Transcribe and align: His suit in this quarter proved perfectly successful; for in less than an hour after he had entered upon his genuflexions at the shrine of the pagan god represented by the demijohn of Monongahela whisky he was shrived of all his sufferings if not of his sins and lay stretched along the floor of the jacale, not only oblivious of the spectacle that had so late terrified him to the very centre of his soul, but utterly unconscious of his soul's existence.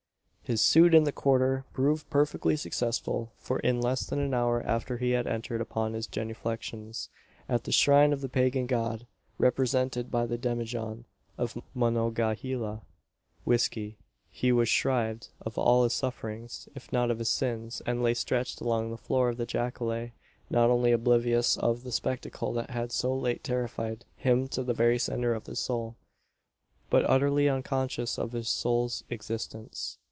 His 0.43 0.59
suit 0.61 0.93
in 0.93 1.05
this 1.05 1.13
quarter 1.15 1.63
proved 1.71 2.09
perfectly 2.09 2.57
successful; 2.57 3.31
for 3.37 3.59
in 3.59 3.79
less 3.79 4.05
than 4.05 4.19
an 4.19 4.33
hour 4.33 4.61
after 4.63 4.97
he 4.97 5.11
had 5.11 5.25
entered 5.25 5.61
upon 5.61 5.93
his 5.93 6.07
genuflexions 6.07 7.07
at 7.47 7.63
the 7.63 7.71
shrine 7.71 8.11
of 8.11 8.19
the 8.19 8.27
pagan 8.27 8.65
god 8.67 9.07
represented 9.37 10.11
by 10.11 10.25
the 10.25 10.37
demijohn 10.37 11.05
of 11.37 11.57
Monongahela 11.73 12.81
whisky 13.45 13.97
he 14.29 14.51
was 14.51 14.67
shrived 14.67 15.29
of 15.39 15.57
all 15.57 15.85
his 15.85 15.93
sufferings 15.93 16.67
if 16.75 16.91
not 16.91 17.09
of 17.11 17.19
his 17.19 17.29
sins 17.29 17.81
and 17.85 18.03
lay 18.03 18.13
stretched 18.13 18.59
along 18.59 18.91
the 18.91 18.97
floor 18.97 19.29
of 19.29 19.37
the 19.37 19.45
jacale, 19.45 20.11
not 20.49 20.69
only 20.69 20.91
oblivious 20.91 21.55
of 21.55 21.83
the 21.83 21.93
spectacle 21.93 22.51
that 22.51 22.71
had 22.71 22.91
so 22.91 23.15
late 23.15 23.41
terrified 23.41 24.03
him 24.17 24.49
to 24.49 24.63
the 24.63 24.73
very 24.73 24.99
centre 24.99 25.33
of 25.33 25.45
his 25.45 25.59
soul, 25.59 25.95
but 26.89 27.09
utterly 27.09 27.47
unconscious 27.47 28.19
of 28.19 28.33
his 28.33 28.49
soul's 28.49 29.05
existence. 29.09 29.97